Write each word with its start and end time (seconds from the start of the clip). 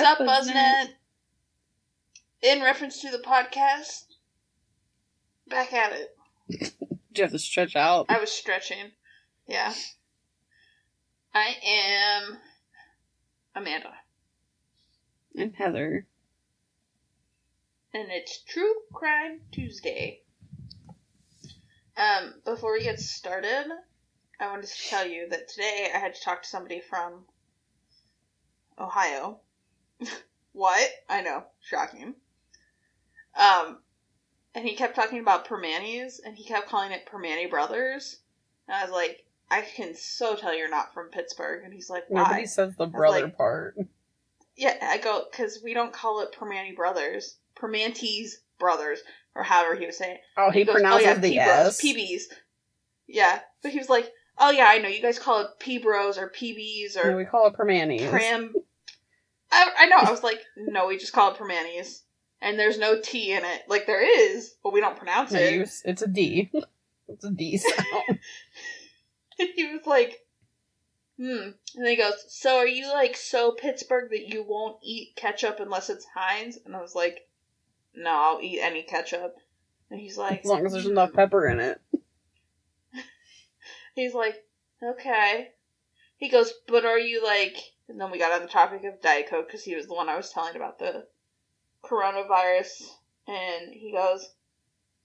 Sup, 0.00 0.18
Buzznet? 0.18 0.88
In 2.42 2.62
reference 2.62 3.00
to 3.00 3.10
the 3.10 3.18
podcast, 3.18 4.04
back 5.48 5.72
at 5.72 5.92
it. 5.92 6.16
Do 6.88 6.96
you 7.14 7.22
have 7.24 7.32
to 7.32 7.38
stretch 7.38 7.74
out? 7.74 8.06
I 8.08 8.20
was 8.20 8.30
stretching. 8.30 8.92
Yeah. 9.46 9.74
I 11.34 11.56
am 11.64 12.38
Amanda. 13.54 13.92
And 15.34 15.54
Heather. 15.54 16.06
And 17.92 18.08
it's 18.10 18.42
True 18.44 18.74
Crime 18.92 19.40
Tuesday. 19.50 20.20
Um, 21.96 22.34
before 22.44 22.72
we 22.72 22.82
get 22.84 23.00
started, 23.00 23.66
I 24.38 24.46
wanted 24.48 24.68
to 24.68 24.88
tell 24.88 25.06
you 25.06 25.28
that 25.30 25.48
today 25.48 25.90
I 25.92 25.98
had 25.98 26.14
to 26.14 26.20
talk 26.20 26.42
to 26.42 26.48
somebody 26.48 26.80
from 26.80 27.24
Ohio. 28.78 29.40
what? 30.52 30.88
I 31.08 31.22
know, 31.22 31.44
shocking. 31.60 32.14
Um, 33.38 33.78
and 34.54 34.66
he 34.66 34.74
kept 34.74 34.96
talking 34.96 35.20
about 35.20 35.46
Permanis, 35.46 36.20
and 36.24 36.36
he 36.36 36.44
kept 36.44 36.68
calling 36.68 36.92
it 36.92 37.06
Permani 37.06 37.48
Brothers. 37.48 38.18
And 38.66 38.76
I 38.76 38.82
was 38.82 38.92
like, 38.92 39.24
I 39.50 39.62
can 39.62 39.94
so 39.94 40.34
tell 40.36 40.54
you're 40.54 40.70
not 40.70 40.92
from 40.92 41.08
Pittsburgh. 41.08 41.64
And 41.64 41.72
he's 41.72 41.88
like, 41.88 42.04
why? 42.08 42.22
Nobody 42.22 42.46
says 42.46 42.74
the 42.76 42.86
brother 42.86 43.24
like- 43.24 43.36
part. 43.36 43.76
Yeah, 44.56 44.76
I 44.82 44.98
go, 44.98 45.24
because 45.30 45.60
we 45.62 45.72
don't 45.72 45.92
call 45.92 46.20
it 46.22 46.34
Permani 46.36 46.74
Brothers. 46.74 47.36
Permantes 47.54 48.38
Brothers, 48.58 49.00
or 49.34 49.42
however 49.44 49.76
he 49.76 49.86
was 49.86 49.96
saying 49.96 50.16
it. 50.16 50.20
Oh, 50.36 50.50
he 50.50 50.64
goes, 50.64 50.74
pronounces 50.74 51.20
the 51.20 51.30
P-bros, 51.30 51.46
S. 51.46 51.80
PBs. 51.80 52.22
Yeah, 53.06 53.40
but 53.62 53.70
he 53.72 53.78
was 53.78 53.88
like, 53.88 54.12
"Oh 54.36 54.50
yeah, 54.50 54.66
I 54.68 54.78
know 54.78 54.88
you 54.88 55.00
guys 55.00 55.18
call 55.18 55.42
it 55.42 55.48
P 55.58 55.78
Bros 55.78 56.18
or 56.18 56.30
PBs 56.30 56.96
No, 56.96 57.02
or 57.02 57.16
we 57.16 57.24
call 57.24 57.46
it 57.46 57.54
Permanis. 57.54 58.08
Pram." 58.10 58.52
I, 59.50 59.70
I 59.78 59.86
know. 59.86 59.96
I 59.98 60.10
was 60.10 60.22
like, 60.22 60.40
"No, 60.56 60.86
we 60.86 60.98
just 60.98 61.12
call 61.12 61.32
it 61.32 61.38
Permanis, 61.38 62.02
and 62.40 62.58
there's 62.58 62.78
no 62.78 63.00
T 63.00 63.32
in 63.32 63.44
it. 63.44 63.62
Like 63.68 63.86
there 63.86 64.02
is, 64.02 64.54
but 64.62 64.72
we 64.72 64.80
don't 64.80 64.96
pronounce 64.96 65.32
No, 65.32 65.40
it." 65.40 65.52
you- 65.54 65.66
it's 65.84 66.02
a 66.02 66.06
D. 66.08 66.50
it's 67.08 67.24
a 67.24 67.30
D 67.30 67.56
sound. 67.58 68.18
he 69.36 69.64
was 69.72 69.86
like, 69.86 70.18
"Hmm," 71.18 71.50
and 71.74 71.84
then 71.84 71.86
he 71.86 71.96
goes, 71.96 72.14
"So 72.28 72.58
are 72.58 72.66
you 72.66 72.92
like 72.92 73.16
so 73.16 73.52
Pittsburgh 73.52 74.10
that 74.10 74.28
you 74.28 74.44
won't 74.46 74.78
eat 74.82 75.16
ketchup 75.16 75.60
unless 75.60 75.88
it's 75.90 76.06
Heinz?" 76.14 76.58
And 76.64 76.76
I 76.76 76.80
was 76.82 76.94
like, 76.94 77.26
"No, 77.94 78.10
I'll 78.10 78.40
eat 78.42 78.60
any 78.60 78.82
ketchup." 78.82 79.36
And 79.90 79.98
he's 79.98 80.18
like, 80.18 80.40
as 80.40 80.46
long 80.46 80.66
as 80.66 80.72
there's 80.72 80.84
"Hmm." 80.84 80.90
enough 80.92 81.12
pepper 81.14 81.46
in 81.48 81.60
it. 81.60 81.80
He's 83.94 84.14
like, 84.14 84.36
okay. 84.82 85.48
He 86.18 86.28
goes, 86.28 86.52
but 86.68 86.84
are 86.84 86.98
you 86.98 87.24
like? 87.24 87.56
And 87.88 88.00
then 88.00 88.10
we 88.10 88.18
got 88.18 88.32
on 88.32 88.42
the 88.42 88.48
topic 88.48 88.84
of 88.84 89.00
Diet 89.00 89.28
Coke 89.30 89.46
because 89.46 89.64
he 89.64 89.74
was 89.74 89.86
the 89.86 89.94
one 89.94 90.08
I 90.08 90.16
was 90.16 90.30
telling 90.30 90.56
about 90.56 90.78
the 90.78 91.06
coronavirus, 91.82 92.82
and 93.26 93.72
he 93.72 93.92
goes, 93.92 94.28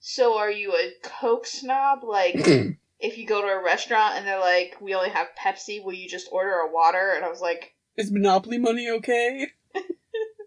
so 0.06 0.36
are 0.36 0.50
you 0.50 0.74
a 0.74 0.92
Coke 1.02 1.46
snob? 1.46 2.04
Like, 2.04 2.34
if 3.00 3.16
you 3.16 3.26
go 3.26 3.40
to 3.40 3.48
a 3.48 3.64
restaurant 3.64 4.16
and 4.16 4.26
they're 4.26 4.38
like, 4.38 4.76
we 4.78 4.94
only 4.94 5.08
have 5.08 5.28
Pepsi, 5.38 5.82
will 5.82 5.94
you 5.94 6.08
just 6.08 6.28
order 6.30 6.52
a 6.52 6.70
water? 6.70 7.14
And 7.16 7.24
I 7.24 7.30
was 7.30 7.40
like, 7.40 7.74
Is 7.96 8.12
Monopoly 8.12 8.58
money 8.58 8.90
okay? 8.90 9.46
I 9.74 9.80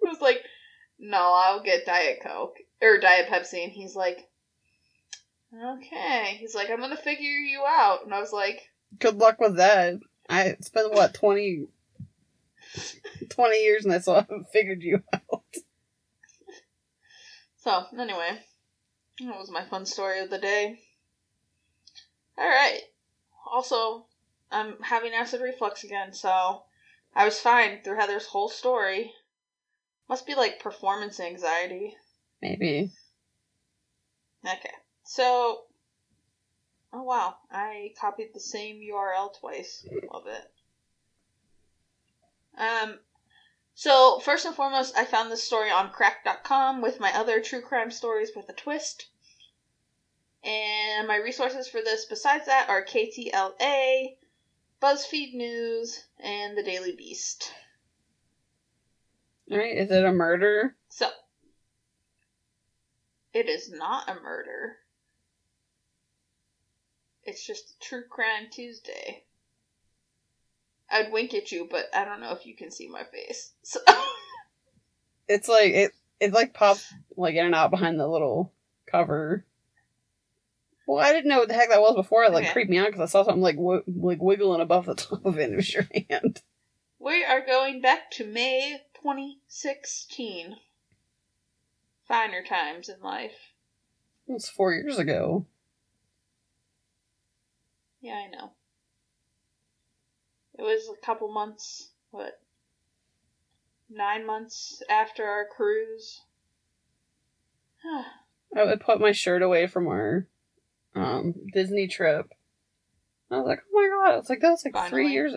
was 0.03 0.21
like, 0.21 0.41
no, 0.99 1.17
I'll 1.17 1.63
get 1.63 1.87
Diet 1.87 2.19
Coke 2.21 2.57
or 2.83 2.99
Diet 2.99 3.29
Pepsi, 3.29 3.63
and 3.63 3.71
he's 3.71 3.95
like. 3.95 4.29
Okay. 5.51 6.37
He's 6.39 6.53
like, 6.53 6.69
I'm 6.69 6.79
gonna 6.79 6.95
figure 6.95 7.23
you 7.23 7.63
out. 7.65 8.05
And 8.05 8.13
I 8.13 8.19
was 8.19 8.31
like, 8.33 8.69
Good 8.99 9.17
luck 9.17 9.39
with 9.39 9.57
that. 9.57 9.95
I 10.29 10.43
it's 10.43 10.69
been 10.69 10.91
what 10.91 11.15
20, 11.15 11.67
20 13.29 13.57
years 13.57 13.85
and 13.85 13.93
I 13.93 13.99
still 13.99 14.15
haven't 14.15 14.49
figured 14.51 14.81
you 14.81 15.03
out. 15.13 15.43
So, 17.57 17.85
anyway, 17.99 18.39
that 19.19 19.37
was 19.37 19.51
my 19.51 19.65
fun 19.65 19.85
story 19.85 20.19
of 20.19 20.29
the 20.29 20.37
day. 20.37 20.79
Alright. 22.37 22.81
Also, 23.51 24.05
I'm 24.51 24.81
having 24.81 25.13
acid 25.13 25.41
reflux 25.41 25.83
again, 25.83 26.13
so 26.13 26.63
I 27.15 27.25
was 27.25 27.39
fine 27.39 27.81
through 27.83 27.97
Heather's 27.97 28.27
whole 28.27 28.49
story. 28.49 29.11
Must 30.07 30.25
be 30.25 30.35
like 30.35 30.59
performance 30.59 31.19
anxiety. 31.19 31.97
Maybe. 32.41 32.91
Okay. 34.45 34.73
So, 35.03 35.63
oh 36.93 37.03
wow, 37.03 37.35
I 37.51 37.93
copied 37.99 38.29
the 38.33 38.39
same 38.39 38.77
URL 38.77 39.37
twice. 39.39 39.85
Love 40.13 40.27
it. 40.27 40.51
Um, 42.57 42.99
so 43.75 44.19
first 44.19 44.45
and 44.45 44.55
foremost, 44.55 44.97
I 44.97 45.05
found 45.05 45.31
this 45.31 45.43
story 45.43 45.69
on 45.69 45.91
crack.com 45.91 46.81
with 46.81 46.99
my 46.99 47.13
other 47.13 47.41
true 47.41 47.61
crime 47.61 47.91
stories 47.91 48.31
with 48.35 48.49
a 48.49 48.53
twist. 48.53 49.07
And 50.43 51.07
my 51.07 51.17
resources 51.17 51.67
for 51.67 51.81
this 51.81 52.05
besides 52.05 52.45
that 52.47 52.69
are 52.69 52.83
KTLA, 52.83 54.15
BuzzFeed 54.81 55.33
News, 55.33 56.05
and 56.19 56.57
the 56.57 56.63
Daily 56.63 56.95
Beast. 56.95 57.51
Alright, 59.51 59.77
is 59.77 59.91
it 59.91 60.05
a 60.05 60.11
murder? 60.11 60.75
So, 60.89 61.09
it 63.33 63.47
is 63.47 63.71
not 63.71 64.09
a 64.09 64.19
murder. 64.21 64.77
It's 67.23 67.45
just 67.45 67.79
True 67.81 68.05
Crime 68.09 68.47
Tuesday. 68.49 69.26
I'd 70.89 71.11
wink 71.11 71.33
at 71.33 71.51
you, 71.51 71.67
but 71.69 71.85
I 71.93 72.05
don't 72.05 72.21
know 72.21 72.31
if 72.31 72.45
you 72.45 72.55
can 72.55 72.71
see 72.71 72.87
my 72.87 73.03
face. 73.03 73.51
So, 73.63 73.79
It's 75.27 75.47
like 75.49 75.71
it 75.73 75.91
it 76.19 76.31
like 76.33 76.53
pops 76.53 76.93
like 77.17 77.35
in 77.35 77.45
and 77.45 77.55
out 77.55 77.71
behind 77.71 77.99
the 77.99 78.07
little 78.07 78.53
cover. 78.89 79.45
Well, 80.87 81.05
I 81.05 81.11
didn't 81.11 81.27
know 81.27 81.39
what 81.39 81.49
the 81.49 81.53
heck 81.53 81.67
that 81.69 81.81
was 81.81 81.95
before. 81.95 82.23
It 82.23 82.31
like 82.31 82.45
Okay. 82.45 82.53
creeped 82.53 82.69
me 82.71 82.77
out 82.77 82.87
because 82.87 83.01
I 83.01 83.11
saw 83.11 83.23
something 83.25 83.41
like 83.41 83.57
w- 83.57 83.83
like 83.87 84.21
wiggling 84.21 84.61
above 84.61 84.85
the 84.85 84.95
top 84.95 85.25
of 85.25 85.37
it. 85.37 85.51
It 85.51 85.55
was 85.57 85.73
your 85.73 85.85
hand. 86.09 86.41
we 86.97 87.25
are 87.25 87.45
going 87.45 87.81
back 87.81 88.09
to 88.11 88.25
May 88.25 88.79
2016. 89.03 90.55
Finer 92.07 92.41
times 92.41 92.87
in 92.87 93.01
life. 93.01 93.51
It 94.29 94.31
was 94.33 94.47
four 94.47 94.71
years 94.73 94.97
ago. 94.97 95.45
Yeah, 97.99 98.13
I 98.25 98.27
know. 98.29 98.51
It 100.57 100.63
was 100.63 100.89
a 100.89 101.05
couple 101.05 101.31
months, 101.31 101.91
what? 102.11 102.39
Nine 103.89 104.25
months 104.25 104.81
after 104.89 105.25
our 105.25 105.45
cruise. 105.45 106.21
I 108.55 108.63
would 108.63 108.81
put 108.81 108.99
my 108.99 109.11
shirt 109.11 109.41
away 109.41 109.67
from 109.67 109.87
our 109.87 110.27
um, 110.95 111.35
Disney 111.53 111.87
trip. 111.87 112.33
I 113.29 113.37
was 113.37 113.45
like, 113.45 113.59
oh 113.73 113.81
my 113.81 114.09
god! 114.11 114.19
It's 114.19 114.29
like 114.29 114.39
that 114.41 114.51
was 114.51 114.65
like 114.65 114.89
three 114.89 115.11
years. 115.11 115.33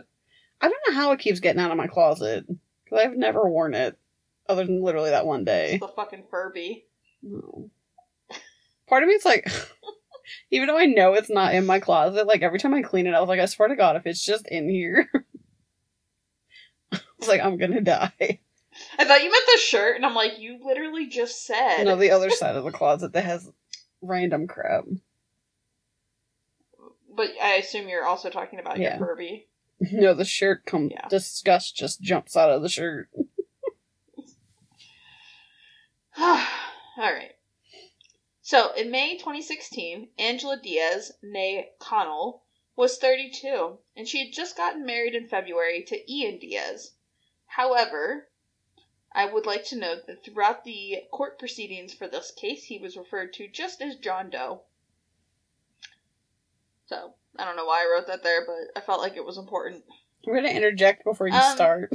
I 0.60 0.69
don't 0.69 0.78
know 0.88 0.94
how 0.94 1.12
it 1.12 1.20
keeps 1.20 1.41
getting 1.41 1.60
out 1.60 1.70
of 1.70 1.76
my 1.76 1.87
closet 1.87 2.47
because 2.47 3.04
I've 3.04 3.16
never 3.16 3.48
worn 3.48 3.75
it 3.75 3.98
other 4.48 4.64
than 4.64 4.82
literally 4.82 5.10
that 5.10 5.26
one 5.26 5.44
day. 5.44 5.72
It's 5.75 5.81
the 5.81 5.88
fucking 5.88 6.25
Furby. 6.31 6.87
No. 7.22 7.70
Part 8.88 9.02
of 9.02 9.08
me, 9.08 9.14
it's 9.14 9.25
like, 9.25 9.50
even 10.51 10.69
though 10.69 10.79
I 10.79 10.87
know 10.87 11.15
it's 11.15 11.31
not 11.31 11.55
in 11.55 11.67
my 11.67 11.81
closet, 11.81 12.27
like 12.27 12.43
every 12.43 12.59
time 12.59 12.75
I 12.75 12.83
clean 12.83 13.07
it, 13.07 13.15
I 13.15 13.21
was 13.21 13.29
like, 13.29 13.41
I 13.41 13.47
swear 13.47 13.69
to 13.69 13.77
God, 13.77 13.97
if 13.97 14.07
it's 14.07 14.25
just 14.25 14.47
in 14.49 14.69
here, 14.69 15.09
I 16.93 16.99
was 17.19 17.29
like 17.29 17.41
I'm 17.41 17.57
gonna 17.59 17.81
die. 17.81 18.41
I 18.99 19.05
thought 19.05 19.23
you 19.23 19.31
meant 19.31 19.45
the 19.53 19.59
shirt, 19.61 19.97
and 19.97 20.07
I'm 20.07 20.15
like, 20.15 20.39
you 20.39 20.59
literally 20.65 21.09
just 21.09 21.45
said. 21.47 21.85
No, 21.85 21.97
the 21.97 22.13
other 22.13 22.31
side 22.31 22.57
of 22.57 22.65
the 22.65 22.71
closet 22.71 23.13
that 23.13 23.25
has 23.25 23.51
random 24.01 24.47
crap. 24.47 24.85
But 27.15 27.31
I 27.43 27.57
assume 27.57 27.89
you're 27.89 28.07
also 28.07 28.31
talking 28.31 28.59
about 28.61 28.79
Yeah. 28.79 28.99
your 28.99 29.07
Furby. 29.09 29.49
No, 29.93 30.15
the 30.15 30.25
shirt 30.25 30.65
comes. 30.67 30.93
Yeah. 30.93 31.09
Disgust 31.09 31.77
just 31.77 32.01
jumps 32.01 32.37
out 32.37 32.51
of 32.51 32.62
the 32.62 32.69
shirt. 32.69 33.09
All 36.19 36.38
right. 36.99 37.33
So, 38.50 38.73
in 38.73 38.91
May 38.91 39.17
2016, 39.17 40.08
Angela 40.19 40.58
Diaz, 40.61 41.12
née 41.23 41.67
Connell, 41.79 42.43
was 42.75 42.99
32, 42.99 43.79
and 43.94 44.08
she 44.08 44.25
had 44.25 44.32
just 44.32 44.56
gotten 44.56 44.85
married 44.85 45.14
in 45.14 45.29
February 45.29 45.85
to 45.85 46.12
Ian 46.12 46.41
Diaz. 46.41 46.93
However, 47.47 48.29
I 49.12 49.26
would 49.26 49.47
like 49.47 49.67
to 49.67 49.76
note 49.79 50.08
that 50.08 50.25
throughout 50.25 50.64
the 50.64 51.05
court 51.12 51.38
proceedings 51.38 51.94
for 51.94 52.08
this 52.08 52.32
case, 52.32 52.64
he 52.64 52.81
was 52.81 52.97
referred 52.97 53.35
to 53.35 53.47
just 53.47 53.81
as 53.81 53.94
John 53.94 54.31
Doe. 54.31 54.62
So, 56.87 57.14
I 57.38 57.44
don't 57.44 57.55
know 57.55 57.67
why 57.67 57.85
I 57.85 57.94
wrote 57.94 58.08
that 58.08 58.25
there, 58.25 58.44
but 58.44 58.76
I 58.76 58.85
felt 58.85 59.00
like 59.00 59.17
it 59.17 59.25
was 59.25 59.38
important. 59.38 59.85
I'm 60.26 60.35
gonna 60.35 60.49
interject 60.49 61.05
before 61.05 61.29
you 61.29 61.35
Um, 61.35 61.55
start. 61.55 61.93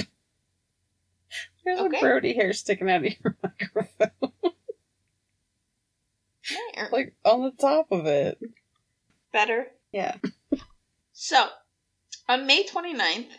There's 1.65 1.81
okay. 1.81 1.97
a 1.97 1.99
Brody 1.99 2.33
hair 2.33 2.53
sticking 2.53 2.89
out 2.89 3.05
of 3.05 3.11
your 3.11 3.37
microphone, 3.43 4.54
on 7.25 7.41
the 7.41 7.51
top 7.51 7.91
of 7.91 8.05
it. 8.05 8.39
Better. 9.31 9.67
Yeah. 9.91 10.17
So, 11.11 11.49
on 12.27 12.45
May 12.45 12.65
29th, 12.65 13.29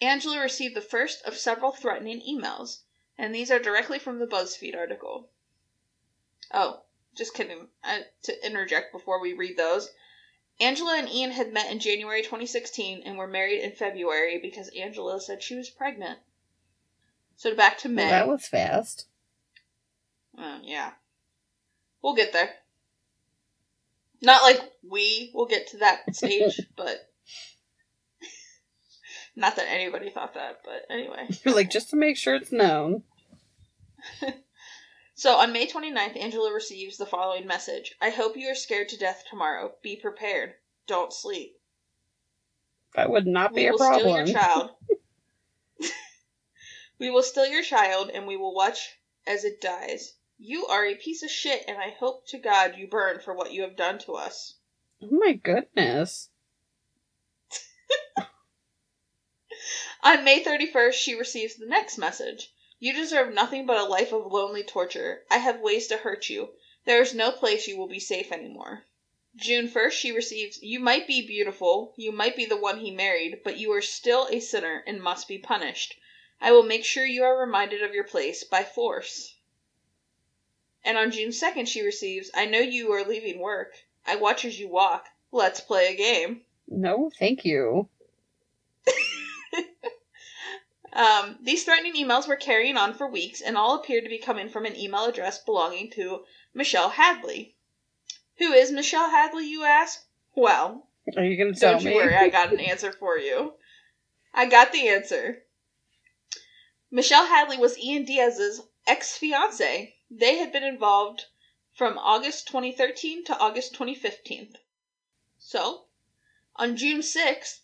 Angela 0.00 0.40
received 0.40 0.74
the 0.74 0.80
first 0.80 1.24
of 1.24 1.36
several 1.36 1.72
threatening 1.72 2.20
emails, 2.20 2.80
and 3.16 3.34
these 3.34 3.50
are 3.50 3.58
directly 3.58 3.98
from 3.98 4.18
the 4.18 4.26
BuzzFeed 4.26 4.76
article. 4.76 5.30
Oh, 6.52 6.82
just 7.16 7.34
kidding. 7.34 7.68
I, 7.82 8.02
to 8.24 8.46
interject 8.46 8.92
before 8.92 9.20
we 9.20 9.32
read 9.32 9.56
those, 9.56 9.90
Angela 10.60 10.96
and 10.98 11.08
Ian 11.08 11.30
had 11.30 11.52
met 11.52 11.70
in 11.70 11.78
January 11.78 12.22
2016 12.22 13.02
and 13.04 13.16
were 13.16 13.26
married 13.26 13.60
in 13.60 13.72
February 13.72 14.38
because 14.38 14.68
Angela 14.68 15.20
said 15.20 15.42
she 15.42 15.56
was 15.56 15.70
pregnant. 15.70 16.18
So 17.36 17.54
back 17.54 17.78
to 17.78 17.88
May. 17.88 18.04
Well, 18.04 18.10
that 18.10 18.28
was 18.28 18.46
fast. 18.46 19.06
Uh, 20.36 20.58
yeah. 20.62 20.92
We'll 22.04 22.14
get 22.14 22.34
there. 22.34 22.50
Not 24.20 24.42
like 24.42 24.60
we 24.86 25.30
will 25.32 25.46
get 25.46 25.68
to 25.68 25.78
that 25.78 26.14
stage, 26.14 26.60
but 26.76 27.10
not 29.34 29.56
that 29.56 29.70
anybody 29.70 30.10
thought 30.10 30.34
that, 30.34 30.60
but 30.66 30.84
anyway. 30.90 31.28
You're 31.44 31.54
like, 31.54 31.70
just 31.70 31.88
to 31.90 31.96
make 31.96 32.18
sure 32.18 32.34
it's 32.36 32.52
known. 32.52 33.02
So 35.16 35.36
on 35.36 35.52
May 35.52 35.68
29th, 35.68 36.20
Angela 36.20 36.52
receives 36.52 36.96
the 36.96 37.06
following 37.06 37.46
message 37.46 37.94
I 38.02 38.10
hope 38.10 38.36
you 38.36 38.48
are 38.48 38.54
scared 38.56 38.88
to 38.88 38.98
death 38.98 39.22
tomorrow. 39.30 39.70
Be 39.80 39.94
prepared. 39.94 40.54
Don't 40.88 41.12
sleep. 41.12 41.56
That 42.96 43.10
would 43.10 43.24
not 43.24 43.54
be 43.54 43.60
we 43.62 43.68
a 43.68 43.70
will 43.70 43.78
problem. 43.78 44.00
steal 44.00 44.16
your 44.26 44.26
child. 44.26 44.70
we 46.98 47.10
will 47.10 47.22
steal 47.22 47.46
your 47.46 47.62
child 47.62 48.10
and 48.12 48.26
we 48.26 48.36
will 48.36 48.56
watch 48.56 48.98
as 49.24 49.44
it 49.44 49.60
dies. 49.60 50.14
You 50.40 50.66
are 50.66 50.84
a 50.84 50.96
piece 50.96 51.22
of 51.22 51.30
shit, 51.30 51.64
and 51.68 51.78
I 51.78 51.90
hope 51.90 52.26
to 52.26 52.38
God 52.38 52.76
you 52.76 52.88
burn 52.88 53.20
for 53.20 53.32
what 53.32 53.52
you 53.52 53.62
have 53.62 53.76
done 53.76 54.00
to 54.00 54.14
us. 54.14 54.54
Oh 55.00 55.08
my 55.10 55.32
goodness. 55.32 56.28
On 60.02 60.24
May 60.24 60.42
31st, 60.42 60.92
she 60.94 61.14
receives 61.14 61.54
the 61.54 61.66
next 61.66 61.98
message 61.98 62.52
You 62.80 62.92
deserve 62.92 63.32
nothing 63.32 63.64
but 63.64 63.78
a 63.78 63.84
life 63.84 64.12
of 64.12 64.32
lonely 64.32 64.64
torture. 64.64 65.24
I 65.30 65.38
have 65.38 65.60
ways 65.60 65.86
to 65.86 65.98
hurt 65.98 66.28
you. 66.28 66.54
There 66.84 67.00
is 67.00 67.14
no 67.14 67.30
place 67.30 67.68
you 67.68 67.78
will 67.78 67.86
be 67.86 68.00
safe 68.00 68.32
anymore. 68.32 68.86
June 69.36 69.68
1st, 69.68 69.92
she 69.92 70.10
receives 70.10 70.62
You 70.62 70.80
might 70.80 71.06
be 71.06 71.26
beautiful, 71.26 71.94
you 71.96 72.10
might 72.10 72.34
be 72.34 72.44
the 72.44 72.56
one 72.56 72.80
he 72.80 72.90
married, 72.90 73.42
but 73.44 73.56
you 73.56 73.72
are 73.72 73.80
still 73.80 74.26
a 74.30 74.40
sinner 74.40 74.82
and 74.86 75.00
must 75.00 75.28
be 75.28 75.38
punished. 75.38 75.94
I 76.40 76.50
will 76.52 76.64
make 76.64 76.84
sure 76.84 77.06
you 77.06 77.22
are 77.22 77.38
reminded 77.38 77.82
of 77.82 77.94
your 77.94 78.04
place 78.04 78.42
by 78.42 78.64
force. 78.64 79.33
And 80.84 80.98
on 80.98 81.10
June 81.10 81.30
2nd, 81.30 81.66
she 81.66 81.82
receives 81.82 82.30
I 82.34 82.46
know 82.46 82.58
you 82.58 82.92
are 82.92 83.04
leaving 83.04 83.40
work. 83.40 83.72
I 84.06 84.16
watch 84.16 84.44
as 84.44 84.58
you 84.58 84.68
walk. 84.68 85.06
Let's 85.32 85.60
play 85.60 85.92
a 85.92 85.96
game. 85.96 86.42
No, 86.68 87.10
thank 87.18 87.44
you. 87.44 87.88
Um, 90.94 91.38
these 91.42 91.64
threatening 91.64 91.94
emails 91.94 92.28
were 92.28 92.36
carrying 92.36 92.76
on 92.76 92.94
for 92.94 93.08
weeks 93.08 93.40
and 93.40 93.56
all 93.56 93.74
appeared 93.74 94.04
to 94.04 94.10
be 94.10 94.18
coming 94.18 94.48
from 94.48 94.64
an 94.64 94.76
email 94.76 95.06
address 95.06 95.42
belonging 95.42 95.90
to 95.92 96.24
Michelle 96.54 96.88
Hadley. 96.90 97.56
Who 98.38 98.52
is 98.52 98.70
Michelle 98.70 99.10
Hadley, 99.10 99.48
you 99.48 99.64
ask? 99.64 100.04
Well, 100.36 100.86
Are 101.16 101.24
you 101.24 101.36
going 101.36 101.52
to 101.52 101.58
tell 101.58 101.78
me? 101.78 101.84
don't 101.84 101.92
you 101.92 101.96
worry, 101.98 102.14
I 102.14 102.28
got 102.28 102.52
an 102.52 102.60
answer 102.70 102.92
for 102.92 103.18
you. 103.18 103.54
I 104.32 104.46
got 104.46 104.72
the 104.72 104.88
answer. 104.88 105.42
Michelle 106.92 107.26
Hadley 107.26 107.56
was 107.56 107.76
Ian 107.76 108.04
Diaz's 108.04 108.62
ex 108.86 109.18
fiance. 109.18 109.93
They 110.10 110.36
had 110.36 110.52
been 110.52 110.62
involved 110.62 111.28
from 111.72 111.96
August 111.96 112.46
2013 112.48 113.24
to 113.24 113.38
August 113.38 113.72
2015. 113.72 114.58
So, 115.38 115.86
on 116.56 116.76
June 116.76 117.00
6th, 117.00 117.60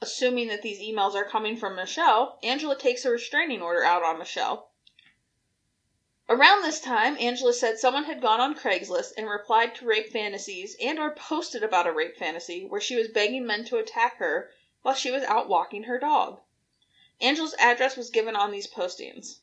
assuming 0.00 0.46
that 0.46 0.62
these 0.62 0.78
emails 0.78 1.16
are 1.16 1.28
coming 1.28 1.56
from 1.56 1.74
Michelle, 1.74 2.38
Angela 2.44 2.78
takes 2.78 3.04
a 3.04 3.10
restraining 3.10 3.60
order 3.62 3.82
out 3.82 4.04
on 4.04 4.16
Michelle. 4.16 4.70
Around 6.28 6.62
this 6.62 6.80
time, 6.80 7.18
Angela 7.18 7.52
said 7.52 7.80
someone 7.80 8.04
had 8.04 8.22
gone 8.22 8.40
on 8.40 8.54
Craigslist 8.54 9.14
and 9.16 9.28
replied 9.28 9.74
to 9.74 9.86
rape 9.86 10.10
fantasies 10.12 10.76
and 10.80 11.00
or 11.00 11.16
posted 11.16 11.64
about 11.64 11.88
a 11.88 11.92
rape 11.92 12.16
fantasy 12.16 12.64
where 12.64 12.80
she 12.80 12.94
was 12.94 13.08
begging 13.08 13.44
men 13.44 13.64
to 13.64 13.78
attack 13.78 14.18
her 14.18 14.52
while 14.82 14.94
she 14.94 15.10
was 15.10 15.24
out 15.24 15.48
walking 15.48 15.82
her 15.82 15.98
dog. 15.98 16.40
Angela's 17.20 17.56
address 17.58 17.96
was 17.96 18.10
given 18.10 18.36
on 18.36 18.52
these 18.52 18.68
postings. 18.68 19.40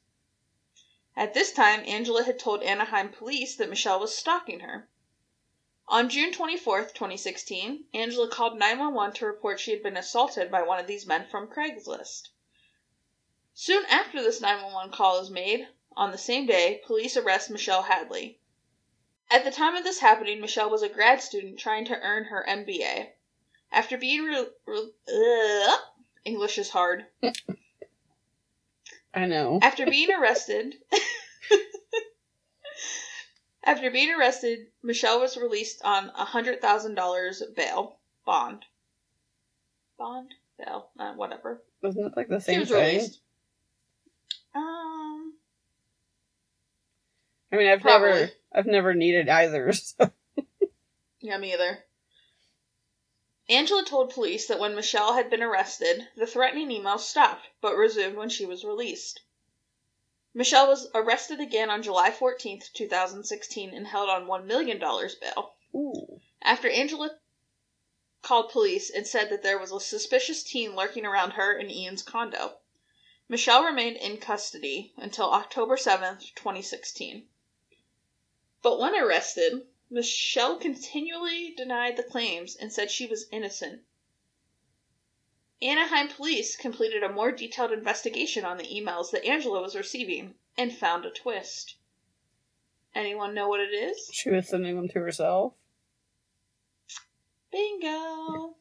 At 1.17 1.33
this 1.33 1.51
time, 1.51 1.83
Angela 1.85 2.23
had 2.23 2.39
told 2.39 2.63
Anaheim 2.63 3.11
police 3.11 3.57
that 3.57 3.67
Michelle 3.67 3.99
was 3.99 4.17
stalking 4.17 4.61
her. 4.61 4.89
On 5.89 6.07
June 6.07 6.31
24th, 6.31 6.93
2016, 6.93 7.83
Angela 7.93 8.29
called 8.29 8.57
911 8.57 9.15
to 9.15 9.25
report 9.25 9.59
she 9.59 9.71
had 9.71 9.83
been 9.83 9.97
assaulted 9.97 10.49
by 10.49 10.61
one 10.61 10.79
of 10.79 10.87
these 10.87 11.05
men 11.05 11.27
from 11.27 11.49
Craigslist. 11.49 12.29
Soon 13.53 13.83
after 13.87 14.23
this 14.23 14.39
911 14.39 14.93
call 14.93 15.19
is 15.19 15.29
made, 15.29 15.67
on 15.97 16.11
the 16.11 16.17
same 16.17 16.45
day, 16.45 16.81
police 16.85 17.17
arrest 17.17 17.49
Michelle 17.49 17.83
Hadley. 17.83 18.39
At 19.29 19.43
the 19.43 19.51
time 19.51 19.75
of 19.75 19.83
this 19.83 19.99
happening, 19.99 20.39
Michelle 20.39 20.69
was 20.69 20.81
a 20.81 20.87
grad 20.87 21.21
student 21.21 21.59
trying 21.59 21.83
to 21.87 21.99
earn 21.99 22.23
her 22.25 22.45
MBA. 22.47 23.11
After 23.69 23.97
being 23.97 24.23
re- 24.23 24.47
re- 24.65 25.77
English 26.23 26.57
is 26.57 26.69
hard. 26.69 27.07
I 29.13 29.25
know. 29.25 29.59
After 29.61 29.85
being 29.85 30.09
arrested, 30.11 30.75
after 33.63 33.91
being 33.91 34.13
arrested, 34.17 34.59
Michelle 34.83 35.19
was 35.19 35.37
released 35.37 35.81
on 35.83 36.09
a 36.17 36.25
hundred 36.25 36.61
thousand 36.61 36.95
dollars 36.95 37.43
bail 37.55 37.99
bond. 38.25 38.63
Bond 39.97 40.33
bail, 40.57 40.89
uh, 40.99 41.13
whatever. 41.13 41.61
Wasn't 41.81 42.07
it 42.07 42.13
like 42.15 42.29
the 42.29 42.39
same? 42.39 42.55
She 42.55 42.59
was 42.61 42.69
thing? 42.69 42.95
released. 42.97 43.19
Um, 44.55 45.33
I 47.51 47.55
mean, 47.57 47.67
I've 47.67 47.81
Probably. 47.81 48.09
never, 48.09 48.29
I've 48.53 48.65
never 48.67 48.93
needed 48.93 49.29
either. 49.29 49.71
So. 49.83 50.11
yeah, 51.19 51.37
me 51.37 51.53
either. 51.53 51.77
Angela 53.51 53.83
told 53.83 54.13
police 54.13 54.47
that 54.47 54.59
when 54.59 54.75
Michelle 54.75 55.11
had 55.11 55.29
been 55.29 55.43
arrested, 55.43 56.07
the 56.15 56.25
threatening 56.25 56.69
emails 56.69 57.01
stopped, 57.01 57.49
but 57.59 57.75
resumed 57.75 58.15
when 58.15 58.29
she 58.29 58.45
was 58.45 58.63
released. 58.63 59.19
Michelle 60.33 60.69
was 60.69 60.87
arrested 60.93 61.41
again 61.41 61.69
on 61.69 61.83
July 61.83 62.11
14, 62.11 62.61
2016, 62.73 63.73
and 63.73 63.87
held 63.87 64.09
on 64.09 64.25
$1 64.25 64.45
million 64.45 64.79
bail. 64.79 65.55
Ooh. 65.75 66.21
After 66.41 66.69
Angela 66.69 67.19
called 68.21 68.51
police 68.51 68.89
and 68.89 69.05
said 69.05 69.29
that 69.29 69.43
there 69.43 69.59
was 69.59 69.73
a 69.73 69.81
suspicious 69.81 70.43
teen 70.43 70.73
lurking 70.73 71.05
around 71.05 71.31
her 71.31 71.53
and 71.53 71.69
Ian's 71.69 72.03
condo. 72.03 72.59
Michelle 73.27 73.65
remained 73.65 73.97
in 73.97 74.15
custody 74.15 74.93
until 74.95 75.29
October 75.29 75.75
7, 75.75 76.19
2016. 76.35 77.27
But 78.61 78.79
when 78.79 78.95
arrested, 78.95 79.67
Michelle 79.93 80.55
continually 80.55 81.53
denied 81.57 81.97
the 81.97 82.03
claims 82.03 82.55
and 82.55 82.71
said 82.71 82.89
she 82.89 83.07
was 83.07 83.27
innocent. 83.29 83.81
Anaheim 85.61 86.07
police 86.07 86.55
completed 86.55 87.03
a 87.03 87.11
more 87.11 87.29
detailed 87.33 87.73
investigation 87.73 88.45
on 88.45 88.57
the 88.57 88.63
emails 88.63 89.11
that 89.11 89.25
Angela 89.25 89.61
was 89.61 89.75
receiving 89.75 90.35
and 90.57 90.73
found 90.73 91.05
a 91.05 91.11
twist. 91.11 91.75
Anyone 92.95 93.33
know 93.33 93.49
what 93.49 93.59
it 93.59 93.73
is? 93.73 94.09
She 94.13 94.29
was 94.29 94.47
sending 94.47 94.77
them 94.77 94.87
to 94.87 94.99
herself. 94.99 95.55
Bingo. 97.51 98.55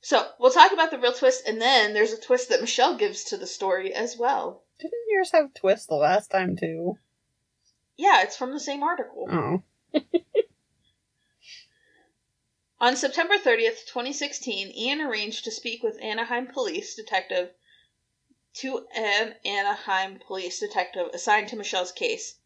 So, 0.00 0.30
we'll 0.38 0.52
talk 0.52 0.72
about 0.72 0.92
the 0.92 0.98
real 0.98 1.12
twist, 1.12 1.46
and 1.46 1.60
then 1.60 1.92
there's 1.92 2.12
a 2.12 2.20
twist 2.20 2.50
that 2.50 2.60
Michelle 2.60 2.96
gives 2.96 3.24
to 3.24 3.36
the 3.36 3.48
story 3.48 3.92
as 3.92 4.16
well. 4.16 4.62
Didn't 4.78 5.08
yours 5.08 5.32
have 5.32 5.54
twist 5.54 5.88
the 5.88 5.96
last 5.96 6.30
time 6.30 6.56
too? 6.56 6.98
Yeah, 7.96 8.22
it's 8.22 8.36
from 8.36 8.52
the 8.52 8.60
same 8.60 8.84
article. 8.84 9.26
Oh. 9.28 9.62
On 12.80 12.96
September 12.96 13.36
30th, 13.36 13.86
2016, 13.86 14.70
Ian 14.74 15.02
arranged 15.02 15.44
to 15.44 15.50
speak 15.50 15.82
with 15.82 16.00
Anaheim 16.00 16.46
police 16.46 16.94
detective 16.94 17.52
to 18.54 18.88
an 18.94 19.36
Anaheim 19.44 20.18
police 20.18 20.58
detective 20.58 21.10
assigned 21.12 21.48
to 21.50 21.56
Michelle's 21.56 21.92
case. 21.92 22.36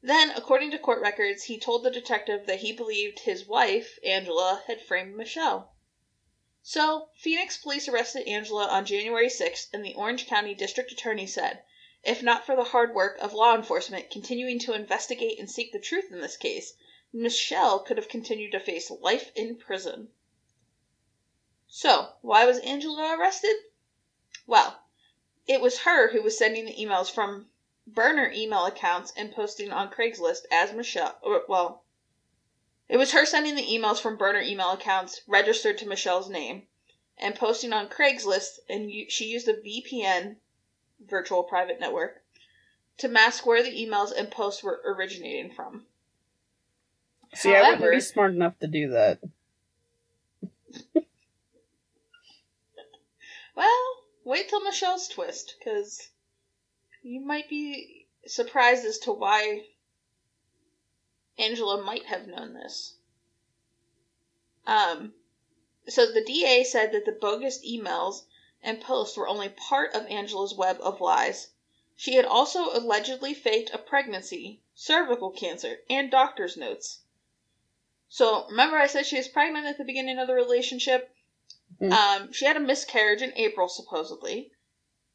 Then, 0.00 0.30
according 0.30 0.70
to 0.70 0.78
court 0.78 1.00
records, 1.02 1.42
he 1.44 1.58
told 1.58 1.82
the 1.82 1.90
detective 1.90 2.46
that 2.46 2.60
he 2.60 2.72
believed 2.72 3.18
his 3.18 3.46
wife, 3.46 3.98
Angela, 4.04 4.62
had 4.68 4.80
framed 4.80 5.16
Michelle. 5.16 5.74
So, 6.62 7.10
Phoenix 7.16 7.56
police 7.56 7.88
arrested 7.88 8.28
Angela 8.28 8.68
on 8.68 8.86
January 8.86 9.28
6th, 9.28 9.66
and 9.72 9.84
the 9.84 9.94
Orange 9.94 10.26
County 10.26 10.54
District 10.54 10.92
Attorney 10.92 11.26
said, 11.26 11.64
if 12.04 12.22
not 12.22 12.44
for 12.44 12.56
the 12.56 12.64
hard 12.64 12.94
work 12.94 13.16
of 13.18 13.32
law 13.32 13.54
enforcement 13.54 14.10
continuing 14.10 14.58
to 14.58 14.72
investigate 14.72 15.38
and 15.38 15.50
seek 15.50 15.72
the 15.72 15.78
truth 15.78 16.10
in 16.10 16.20
this 16.20 16.36
case, 16.36 16.74
Michelle 17.12 17.78
could 17.78 17.96
have 17.96 18.08
continued 18.08 18.50
to 18.50 18.58
face 18.58 18.90
life 18.90 19.30
in 19.36 19.56
prison. 19.56 20.10
So, 21.68 22.14
why 22.20 22.44
was 22.44 22.58
Angela 22.58 23.16
arrested? 23.16 23.56
Well, 24.46 24.82
it 25.46 25.60
was 25.60 25.80
her 25.80 26.08
who 26.08 26.22
was 26.22 26.36
sending 26.36 26.64
the 26.64 26.74
emails 26.74 27.10
from 27.10 27.50
burner 27.86 28.30
email 28.34 28.66
accounts 28.66 29.12
and 29.16 29.32
posting 29.32 29.72
on 29.72 29.90
Craigslist 29.90 30.42
as 30.50 30.72
Michelle. 30.72 31.18
Or, 31.22 31.44
well, 31.48 31.84
it 32.88 32.96
was 32.96 33.12
her 33.12 33.24
sending 33.24 33.54
the 33.54 33.66
emails 33.66 34.00
from 34.00 34.16
burner 34.16 34.40
email 34.40 34.70
accounts 34.70 35.20
registered 35.26 35.78
to 35.78 35.86
Michelle's 35.86 36.28
name. 36.28 36.66
and 37.16 37.36
posting 37.36 37.72
on 37.72 37.88
Craigslist, 37.88 38.58
and 38.68 38.90
she 39.08 39.26
used 39.26 39.46
a 39.46 39.54
VPN, 39.54 40.38
virtual 41.08 41.42
private 41.42 41.80
network, 41.80 42.22
to 42.98 43.08
mask 43.08 43.46
where 43.46 43.62
the 43.62 43.70
emails 43.70 44.10
and 44.16 44.30
posts 44.30 44.62
were 44.62 44.80
originating 44.84 45.52
from. 45.52 45.86
See, 47.34 47.54
I 47.54 47.70
wouldn't 47.70 47.90
be 47.90 48.00
smart 48.00 48.32
enough 48.32 48.58
to 48.58 48.66
do 48.66 48.90
that. 48.90 49.18
Well, 53.54 54.04
wait 54.24 54.48
till 54.48 54.62
Michelle's 54.62 55.08
twist, 55.08 55.56
because 55.58 56.08
you 57.02 57.20
might 57.20 57.48
be 57.48 58.06
surprised 58.26 58.84
as 58.84 58.98
to 59.00 59.12
why 59.12 59.66
Angela 61.38 61.82
might 61.82 62.06
have 62.06 62.26
known 62.26 62.54
this. 62.54 62.96
Um, 64.66 65.12
so 65.88 66.10
the 66.10 66.24
DA 66.24 66.64
said 66.64 66.92
that 66.92 67.04
the 67.04 67.12
bogus 67.12 67.64
emails 67.66 68.22
and 68.62 68.80
posts 68.80 69.16
were 69.16 69.28
only 69.28 69.48
part 69.48 69.92
of 69.94 70.06
Angela's 70.06 70.54
web 70.54 70.78
of 70.80 71.00
lies. 71.00 71.50
She 71.96 72.14
had 72.14 72.24
also 72.24 72.72
allegedly 72.72 73.34
faked 73.34 73.70
a 73.70 73.78
pregnancy, 73.78 74.62
cervical 74.74 75.30
cancer, 75.30 75.82
and 75.90 76.10
doctor's 76.10 76.56
notes. 76.56 77.00
So 78.08 78.46
remember 78.48 78.76
I 78.76 78.86
said 78.86 79.06
she 79.06 79.16
was 79.16 79.28
pregnant 79.28 79.66
at 79.66 79.78
the 79.78 79.84
beginning 79.84 80.18
of 80.18 80.26
the 80.26 80.34
relationship? 80.34 81.14
Mm. 81.80 81.92
Um, 81.92 82.32
she 82.32 82.44
had 82.44 82.56
a 82.56 82.60
miscarriage 82.60 83.22
in 83.22 83.32
April, 83.36 83.68
supposedly. 83.68 84.52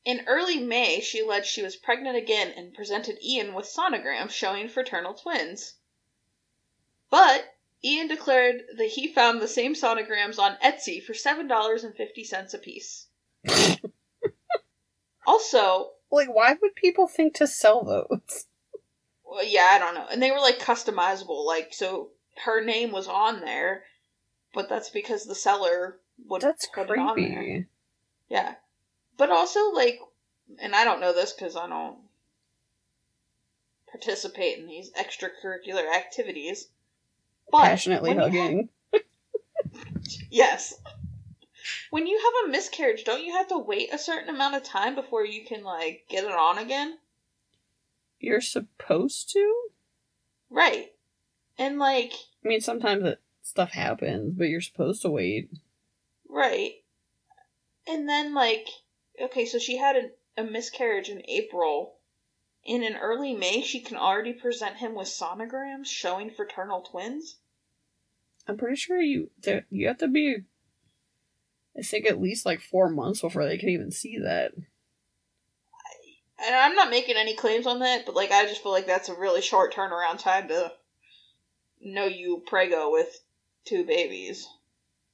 In 0.04 0.24
early 0.28 0.60
May, 0.60 1.02
she 1.02 1.20
alleged 1.20 1.48
she 1.48 1.62
was 1.62 1.76
pregnant 1.76 2.16
again 2.16 2.52
and 2.52 2.74
presented 2.74 3.22
Ian 3.22 3.54
with 3.54 3.66
sonograms 3.66 4.32
showing 4.32 4.70
fraternal 4.70 5.14
twins. 5.14 5.76
But 7.10 7.56
Ian 7.84 8.08
declared 8.08 8.66
that 8.78 8.88
he 8.88 9.14
found 9.14 9.42
the 9.42 9.48
same 9.48 9.74
sonograms 9.74 10.40
on 10.40 10.58
Etsy 10.58 11.04
for 11.04 11.14
$7.50 11.14 12.54
a 12.54 12.58
piece. 12.58 13.07
Also, 15.26 15.92
Like, 16.12 16.34
why 16.34 16.56
would 16.62 16.76
people 16.76 17.08
think 17.08 17.36
to 17.36 17.48
sell 17.48 17.84
those? 17.84 18.46
well, 19.24 19.44
yeah, 19.44 19.70
I 19.72 19.80
don't 19.80 19.96
know. 19.96 20.08
And 20.10 20.22
they 20.22 20.32
were 20.32 20.40
like 20.40 20.60
customizable, 20.60 21.46
like 21.46 21.74
so 21.74 22.10
her 22.46 22.64
name 22.64 22.92
was 22.92 23.08
on 23.08 23.42
there, 23.42 23.84
but 24.54 24.70
that's 24.70 24.90
because 24.90 25.26
the 25.26 25.36
seller 25.36 25.98
would 26.28 26.42
That's 26.42 26.68
put 26.74 26.90
it 26.90 26.98
on 27.00 27.16
there. 27.16 27.68
Yeah. 28.30 28.56
But 29.18 29.32
also, 29.32 29.72
like, 29.72 30.00
and 30.60 30.76
I 30.76 30.84
don't 30.84 31.02
know 31.02 31.14
this 31.14 31.34
because 31.34 31.56
I 31.56 31.68
don't 31.68 31.98
participate 33.92 34.60
in 34.60 34.68
these 34.68 34.92
extracurricular 34.92 35.92
activities. 35.94 36.68
But 37.52 37.64
Passionately 37.64 38.14
hugging. 38.14 38.70
ha- 38.94 39.00
yes. 40.30 40.74
When 41.90 42.08
you 42.08 42.18
have 42.18 42.48
a 42.48 42.52
miscarriage, 42.52 43.04
don't 43.04 43.24
you 43.24 43.34
have 43.34 43.48
to 43.50 43.58
wait 43.58 43.94
a 43.94 43.98
certain 43.98 44.30
amount 44.30 44.56
of 44.56 44.64
time 44.64 44.96
before 44.96 45.26
you 45.26 45.46
can, 45.46 45.64
like, 45.64 46.06
get 46.10 46.24
it 46.24 46.32
on 46.32 46.58
again? 46.58 46.98
You're 48.20 48.42
supposed 48.42 49.32
to? 49.34 49.70
Right. 50.50 50.92
And, 51.58 51.80
like, 51.80 52.14
I 52.44 52.48
mean, 52.48 52.62
sometimes 52.62 53.06
it, 53.06 53.22
stuff 53.42 53.72
happens, 53.72 54.34
but 54.38 54.50
you're 54.50 54.62
supposed 54.62 55.02
to 55.04 55.10
wait. 55.10 55.50
Right. 56.28 56.74
And 57.88 58.08
then, 58.08 58.34
like, 58.34 58.68
okay, 59.22 59.46
so 59.46 59.58
she 59.60 59.78
had 59.78 59.96
a, 59.96 60.42
a 60.42 60.44
miscarriage 60.44 61.10
in 61.10 61.22
April. 61.28 61.94
And 62.68 62.84
in 62.84 62.98
early 62.98 63.34
May, 63.34 63.62
she 63.62 63.80
can 63.80 63.96
already 63.96 64.34
present 64.34 64.76
him 64.76 64.94
with 64.94 65.08
sonograms 65.08 65.86
showing 65.86 66.32
fraternal 66.32 66.82
twins. 66.82 67.38
I'm 68.46 68.58
pretty 68.58 68.76
sure 68.76 69.00
you 69.02 69.30
there, 69.42 69.66
you 69.70 69.88
have 69.88 70.00
to 70.00 70.08
be, 70.08 70.44
I 71.78 71.82
think, 71.82 72.06
at 72.06 72.22
least 72.22 72.46
like 72.46 72.60
four 72.62 72.90
months 72.90 73.22
before 73.22 73.46
they 73.46 73.58
can 73.58 73.70
even 73.70 73.92
see 73.92 74.20
that. 74.20 74.54
And 76.40 76.56
I'm 76.56 76.76
not 76.76 76.90
making 76.92 77.16
any 77.18 77.36
claims 77.36 77.66
on 77.66 77.80
that, 77.80 78.06
but, 78.06 78.16
like, 78.16 78.32
I 78.32 78.46
just 78.46 78.62
feel 78.62 78.72
like 78.72 78.86
that's 78.86 79.10
a 79.10 79.16
really 79.16 79.42
short 79.42 79.74
turnaround 79.74 80.20
time 80.20 80.48
to 80.50 80.72
know 81.82 82.06
you 82.06 82.44
prego 82.46 82.92
with 82.92 83.20
two 83.66 83.84
babies. 83.86 84.48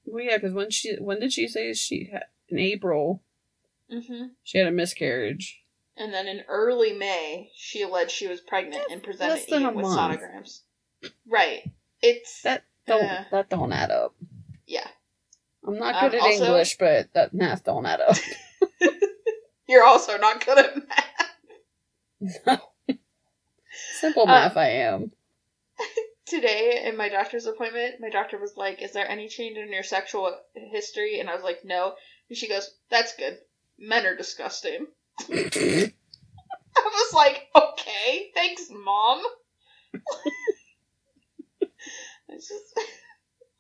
Well, 0.06 0.24
yeah, 0.24 0.38
because 0.38 0.54
when 0.54 0.70
she 0.70 0.96
when 0.96 1.20
did 1.22 1.32
she 1.32 1.48
say 1.48 1.72
she 1.74 2.10
had 2.12 2.26
in 2.50 2.60
April 2.60 3.24
hmm 3.90 4.26
she 4.44 4.58
had 4.58 4.68
a 4.68 4.72
miscarriage? 4.72 5.62
And 5.96 6.14
then 6.14 6.28
in 6.28 6.42
early 6.50 6.92
May, 6.92 7.52
she 7.56 7.84
alleged 7.84 8.12
she 8.12 8.28
was 8.28 8.42
pregnant 8.42 8.84
and 8.92 9.02
presented 9.02 9.34
less 9.36 9.46
than 9.46 9.64
a 9.64 9.68
Ian 9.68 9.76
with 9.76 9.86
month. 9.86 10.20
sonograms. 10.22 10.62
Right. 11.30 11.72
It's. 12.02 12.42
That 12.42 12.66
don't 12.86 13.04
Uh. 13.04 13.24
that 13.32 13.50
don't 13.50 13.72
add 13.72 13.92
up. 13.92 14.14
I'm 15.66 15.78
not 15.80 15.96
Um, 15.96 16.10
good 16.10 16.18
at 16.18 16.22
also- 16.24 16.46
English, 16.46 16.78
but 16.78 17.14
that 17.14 17.34
math 17.34 17.64
don't 17.64 17.86
add 17.86 18.02
up. 18.02 18.18
You're 19.68 19.84
also 19.86 20.18
not 20.18 20.46
good 20.46 20.58
at 20.58 20.76
math. 20.76 21.06
No. 22.48 22.58
Simple 24.00 24.24
Uh, 24.24 24.28
math, 24.28 24.56
I 24.58 24.70
am. 24.70 25.12
today 26.26 26.82
in 26.86 26.96
my 26.98 27.10
doctor's 27.10 27.46
appointment, 27.48 27.96
my 28.00 28.10
doctor 28.10 28.38
was 28.40 28.56
like, 28.56 28.82
Is 28.82 28.92
there 28.94 29.08
any 29.10 29.28
change 29.28 29.58
in 29.58 29.72
your 29.74 29.84
sexual 29.84 30.34
history? 30.54 31.20
And 31.20 31.30
I 31.30 31.36
was 31.36 31.44
like, 31.44 31.66
No. 31.66 31.96
And 32.30 32.38
she 32.38 32.48
goes, 32.48 32.70
That's 32.90 33.16
good. 33.16 33.38
Men 33.78 34.06
are 34.06 34.16
disgusting. 34.16 34.88
I 35.30 35.92
was 36.76 37.14
like, 37.14 37.48
Okay, 37.56 38.32
thanks, 38.36 38.68
mom. 38.70 39.22
it's 42.30 42.48
just 42.48 42.80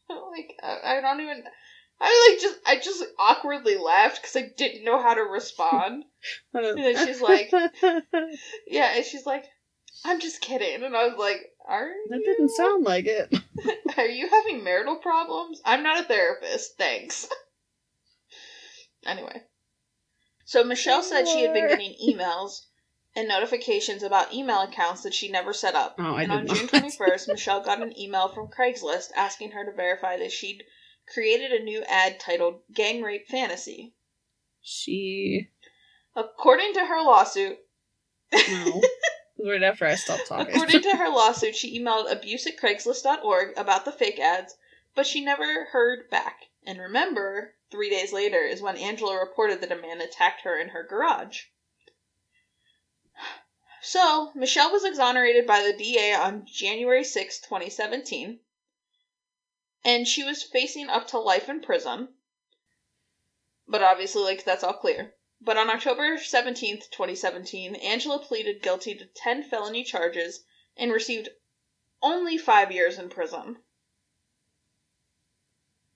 like, 0.09 0.55
I 0.63 0.99
don't 1.01 1.19
even. 1.21 1.43
I 2.05 2.29
like 2.31 2.41
just, 2.41 2.59
I 2.67 2.75
just 2.79 3.03
awkwardly 3.17 3.77
laughed 3.77 4.21
because 4.21 4.35
I 4.35 4.49
didn't 4.57 4.83
know 4.83 5.01
how 5.01 5.13
to 5.13 5.21
respond. 5.21 6.03
Oh. 6.55 6.59
and 6.69 6.77
then 6.77 7.05
she's 7.05 7.19
like- 7.21 7.51
Yeah, 8.67 8.95
and 8.95 9.03
she's 9.05 9.25
like, 9.25 9.43
I'm 10.05 10.21
just 10.21 10.39
kidding. 10.41 10.81
And 10.83 10.95
I 10.95 11.07
was 11.07 11.17
like, 11.17 11.39
Are 11.67 11.85
you 11.87 12.05
that 12.09 12.17
you? 12.19 12.25
didn't 12.25 12.49
sound 12.51 12.85
like 12.85 13.05
it. 13.07 13.33
Are 13.97 14.05
you 14.07 14.29
having 14.29 14.63
marital 14.63 14.97
problems? 14.97 15.61
I'm 15.65 15.83
not 15.83 15.99
a 15.99 16.03
therapist, 16.03 16.77
thanks. 16.77 17.27
anyway. 19.05 19.41
So 20.45 20.63
Michelle 20.63 21.03
said 21.03 21.27
she 21.27 21.41
had 21.43 21.53
been 21.53 21.67
getting 21.67 21.95
emails 22.07 22.65
and 23.15 23.27
notifications 23.27 24.03
about 24.03 24.33
email 24.33 24.61
accounts 24.61 25.03
that 25.03 25.13
she 25.13 25.29
never 25.29 25.53
set 25.53 25.75
up. 25.75 25.95
Oh, 25.99 26.15
I 26.15 26.23
and 26.23 26.31
on. 26.31 26.47
June 26.47 26.67
21st, 26.67 27.27
Michelle 27.29 27.61
got 27.63 27.81
an 27.81 27.97
email 27.99 28.29
from 28.29 28.47
Craigslist 28.47 29.09
asking 29.15 29.51
her 29.51 29.65
to 29.65 29.71
verify 29.75 30.17
that 30.17 30.31
she'd 30.31 30.63
created 31.11 31.51
a 31.51 31.63
new 31.63 31.83
ad 31.83 32.19
titled 32.19 32.61
Gang 32.73 33.01
Rape 33.01 33.27
Fantasy. 33.27 33.93
She 34.61 35.49
According 36.15 36.73
to 36.73 36.85
her 36.85 37.01
lawsuit, 37.01 37.59
no. 38.31 38.81
Right 39.45 39.63
after 39.63 39.85
I 39.85 39.95
stopped 39.95 40.27
talking. 40.27 40.53
According 40.53 40.81
to 40.83 40.95
her 40.95 41.09
lawsuit, 41.13 41.55
she 41.55 41.79
emailed 41.79 42.11
abuse 42.11 42.47
at 42.47 42.57
Craigslist.org 42.57 43.57
about 43.57 43.83
the 43.83 43.91
fake 43.91 44.19
ads, 44.19 44.55
but 44.95 45.05
she 45.05 45.23
never 45.23 45.65
heard 45.65 46.09
back. 46.09 46.49
And 46.65 46.79
remember, 46.79 47.55
three 47.69 47.89
days 47.89 48.13
later 48.13 48.41
is 48.41 48.61
when 48.61 48.77
Angela 48.77 49.19
reported 49.19 49.59
that 49.61 49.71
a 49.71 49.75
man 49.75 49.99
attacked 49.99 50.41
her 50.41 50.57
in 50.57 50.69
her 50.69 50.83
garage. 50.83 51.45
So, 53.81 54.31
Michelle 54.33 54.71
was 54.71 54.85
exonerated 54.85 55.45
by 55.45 55.61
the 55.61 55.77
DA 55.77 56.13
on 56.13 56.45
January 56.45 57.03
6, 57.03 57.39
2017, 57.39 58.39
and 59.85 60.07
she 60.07 60.23
was 60.23 60.43
facing 60.43 60.89
up 60.89 61.07
to 61.07 61.19
life 61.19 61.49
in 61.49 61.61
prison. 61.61 62.09
But 63.67 63.83
obviously, 63.83 64.23
like, 64.23 64.43
that's 64.43 64.63
all 64.63 64.73
clear. 64.73 65.13
But 65.41 65.57
on 65.57 65.69
October 65.69 66.17
17th, 66.17 66.89
2017, 66.91 67.75
Angela 67.75 68.19
pleaded 68.19 68.61
guilty 68.61 68.95
to 68.95 69.05
10 69.05 69.43
felony 69.43 69.83
charges 69.83 70.43
and 70.77 70.91
received 70.91 71.29
only 72.01 72.37
five 72.37 72.71
years 72.71 72.97
in 72.97 73.09
prison. 73.09 73.57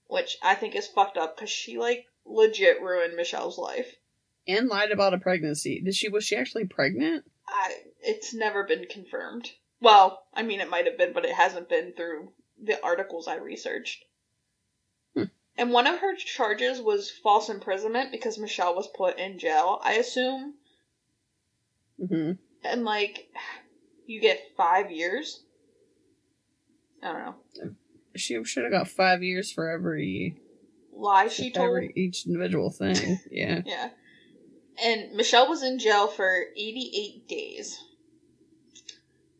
Which 0.07 0.37
I 0.41 0.55
think 0.55 0.75
is 0.75 0.87
fucked 0.87 1.17
up 1.17 1.35
because 1.35 1.49
she, 1.49 1.77
like, 1.77 2.05
legit 2.25 2.81
ruined 2.81 3.15
Michelle's 3.15 3.57
life. 3.57 3.95
and 4.47 4.69
lied 4.69 4.91
about 4.91 5.13
a 5.13 5.17
pregnancy. 5.17 5.81
Did 5.81 5.93
she 5.95 6.07
was 6.07 6.23
she 6.23 6.35
actually 6.37 6.65
pregnant? 6.65 7.25
I, 7.47 7.75
it's 8.01 8.33
never 8.33 8.63
been 8.63 8.85
confirmed. 8.85 9.51
Well, 9.81 10.23
I 10.33 10.43
mean, 10.43 10.61
it 10.61 10.69
might 10.69 10.85
have 10.85 10.97
been, 10.97 11.11
but 11.11 11.25
it 11.25 11.35
hasn't 11.35 11.67
been 11.67 11.93
through 11.93 12.31
the 12.63 12.83
articles 12.83 13.27
I 13.27 13.35
researched. 13.37 14.05
Hmm. 15.15 15.23
And 15.57 15.71
one 15.71 15.87
of 15.87 15.99
her 15.99 16.15
charges 16.15 16.81
was 16.81 17.09
false 17.09 17.49
imprisonment 17.49 18.11
because 18.11 18.37
Michelle 18.37 18.75
was 18.75 18.87
put 18.95 19.19
in 19.19 19.39
jail, 19.39 19.79
I 19.83 19.93
assume. 19.93 20.55
hmm 21.99 22.31
And, 22.63 22.83
like, 22.83 23.29
you 24.05 24.21
get 24.21 24.39
five 24.55 24.91
years? 24.91 25.43
I 27.03 27.11
don't 27.13 27.25
know. 27.25 27.35
She 28.15 28.43
should 28.45 28.63
have 28.63 28.71
got 28.71 28.87
five 28.87 29.21
years 29.21 29.51
for 29.51 29.69
every 29.69 30.35
Lie 30.91 31.27
she 31.27 31.51
told. 31.51 31.67
every 31.67 31.93
each 31.95 32.25
individual 32.25 32.71
thing. 32.71 33.19
Yeah. 33.31 33.61
Yeah. 33.65 33.89
And 34.83 35.13
Michelle 35.13 35.47
was 35.49 35.63
in 35.63 35.79
jail 35.79 36.07
for 36.07 36.45
88 36.55 37.27
days. 37.27 37.83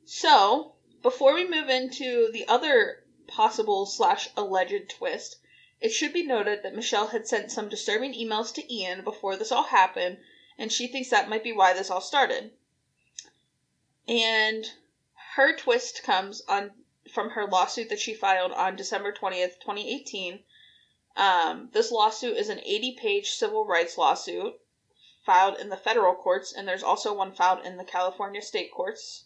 So, 0.06 0.74
before 1.02 1.34
we 1.34 1.50
move 1.50 1.70
into 1.70 2.30
the 2.32 2.48
other 2.48 3.04
possible 3.28 3.86
slash 3.86 4.30
alleged 4.36 4.90
twist, 4.90 5.38
It 5.80 5.90
should 5.90 6.14
be 6.14 6.24
noted 6.24 6.64
that 6.64 6.74
Michelle 6.74 7.08
had 7.08 7.28
sent 7.28 7.52
some 7.52 7.70
disturbing 7.70 8.14
emails 8.14 8.54
to 8.56 8.74
Ian 8.74 9.04
before 9.04 9.36
this 9.36 9.52
all 9.52 9.64
happened, 9.64 10.18
and 10.58 10.72
she 10.72 10.88
thinks 10.88 11.10
that 11.10 11.30
might 11.30 11.44
be 11.44 11.54
why 11.54 11.74
this 11.74 11.92
all 11.92 12.02
started. 12.02 12.52
And 14.08 14.72
her 15.36 15.56
twist 15.56 16.02
comes 16.02 16.42
on 16.48 16.72
from 17.12 17.32
her 17.32 17.46
lawsuit 17.46 17.90
that 17.90 18.00
she 18.00 18.14
filed 18.14 18.52
on 18.54 18.76
December 18.76 19.12
20th, 19.12 19.60
2018. 19.60 20.44
Um, 21.16 21.70
this 21.74 21.92
lawsuit 21.92 22.38
is 22.38 22.50
an 22.50 22.60
80 22.64 22.94
page 22.94 23.32
civil 23.32 23.66
rights 23.66 23.98
lawsuit 23.98 24.60
filed 25.26 25.60
in 25.60 25.70
the 25.70 25.78
federal 25.78 26.16
courts, 26.16 26.54
and 26.54 26.68
there's 26.68 26.84
also 26.84 27.14
one 27.14 27.34
filed 27.34 27.66
in 27.66 27.78
the 27.78 27.84
California 27.84 28.42
state 28.42 28.72
courts, 28.72 29.26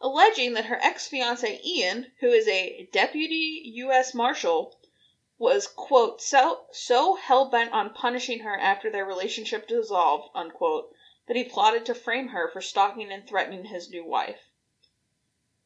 alleging 0.00 0.54
that 0.54 0.66
her 0.66 0.78
ex 0.82 1.08
fiance 1.08 1.60
Ian, 1.64 2.12
who 2.20 2.28
is 2.28 2.48
a 2.48 2.88
deputy 2.92 3.62
U.S. 3.76 4.14
Marshal, 4.14 4.78
was, 5.38 5.66
quote, 5.66 6.22
so, 6.22 6.66
so 6.72 7.14
hell 7.16 7.50
bent 7.50 7.72
on 7.72 7.92
punishing 7.92 8.40
her 8.40 8.56
after 8.58 8.90
their 8.90 9.04
relationship 9.04 9.66
dissolved, 9.66 10.30
unquote, 10.34 10.94
that 11.26 11.36
he 11.36 11.44
plotted 11.44 11.86
to 11.86 11.94
frame 11.94 12.28
her 12.28 12.48
for 12.50 12.60
stalking 12.60 13.10
and 13.12 13.26
threatening 13.26 13.64
his 13.64 13.90
new 13.90 14.04
wife. 14.04 14.50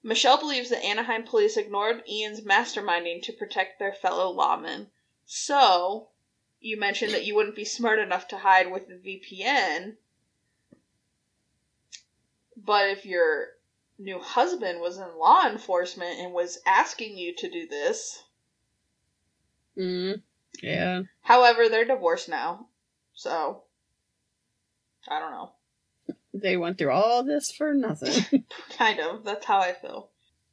Michelle 0.02 0.38
believes 0.38 0.70
that 0.70 0.84
Anaheim 0.84 1.24
police 1.24 1.56
ignored 1.56 2.02
Ian's 2.08 2.40
masterminding 2.40 3.22
to 3.22 3.32
protect 3.32 3.78
their 3.78 3.92
fellow 3.92 4.32
lawmen. 4.32 4.90
So, 5.24 6.10
you 6.60 6.76
mentioned 6.76 7.12
that 7.12 7.24
you 7.24 7.34
wouldn't 7.34 7.56
be 7.56 7.64
smart 7.64 7.98
enough 7.98 8.28
to 8.28 8.38
hide 8.38 8.70
with 8.70 8.86
the 8.88 8.94
VPN. 8.94 9.96
But 12.56 12.88
if 12.90 13.04
your 13.04 13.57
new 13.98 14.20
husband 14.20 14.80
was 14.80 14.98
in 14.98 15.18
law 15.18 15.46
enforcement 15.46 16.18
and 16.20 16.32
was 16.32 16.58
asking 16.66 17.16
you 17.16 17.34
to 17.36 17.50
do 17.50 17.66
this. 17.66 18.22
Mm. 19.76 20.22
Yeah. 20.62 21.02
However, 21.22 21.68
they're 21.68 21.84
divorced 21.84 22.28
now. 22.28 22.68
So, 23.14 23.64
I 25.08 25.18
don't 25.18 25.32
know. 25.32 25.52
They 26.32 26.56
went 26.56 26.78
through 26.78 26.92
all 26.92 27.24
this 27.24 27.50
for 27.50 27.74
nothing. 27.74 28.44
kind 28.76 29.00
of. 29.00 29.24
That's 29.24 29.44
how 29.44 29.58
I 29.58 29.72
feel. 29.72 30.10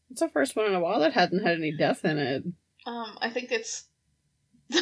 it's 0.10 0.22
the 0.22 0.30
first 0.30 0.56
one 0.56 0.66
in 0.66 0.76
a 0.76 0.80
while 0.80 1.00
that 1.00 1.14
hasn't 1.14 1.44
had 1.44 1.58
any 1.58 1.72
death 1.72 2.04
in 2.06 2.18
it. 2.18 2.44
Um, 2.86 3.18
I 3.22 3.30
think 3.30 3.52
it's. 3.52 3.86
oh 4.74 4.82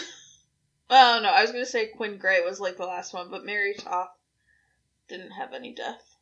no, 0.89 1.29
I 1.29 1.41
was 1.41 1.51
gonna 1.51 1.65
say 1.65 1.87
Quinn 1.87 2.17
Gray 2.17 2.41
was 2.41 2.59
like 2.59 2.77
the 2.77 2.85
last 2.85 3.13
one, 3.13 3.29
but 3.29 3.45
Mary 3.45 3.73
Toft 3.77 4.17
didn't 5.09 5.31
have 5.31 5.53
any 5.53 5.73
death. 5.73 6.12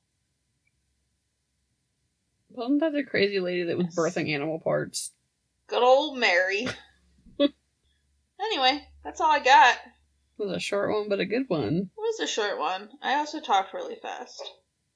Wasn't 2.53 2.81
that 2.81 2.93
the 2.93 3.03
crazy 3.03 3.39
lady 3.39 3.63
that 3.63 3.77
was 3.77 3.87
Yes. 3.87 3.95
birthing 3.95 4.29
animal 4.29 4.59
parts? 4.59 5.11
Good 5.67 5.83
old 5.83 6.17
Mary. 6.17 6.67
anyway, 8.39 8.87
that's 9.03 9.21
all 9.21 9.31
I 9.31 9.39
got. 9.39 9.75
It 9.75 10.43
was 10.43 10.51
a 10.51 10.59
short 10.59 10.91
one, 10.91 11.07
but 11.07 11.19
a 11.19 11.25
good 11.25 11.47
one. 11.47 11.89
It 11.95 11.99
was 11.99 12.19
a 12.19 12.27
short 12.27 12.57
one. 12.57 12.89
I 13.01 13.15
also 13.15 13.39
talked 13.39 13.73
really 13.73 13.95
fast. 13.95 14.41